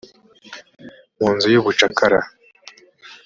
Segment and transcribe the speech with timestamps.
[1.17, 2.19] mu nzu y’ubucakara.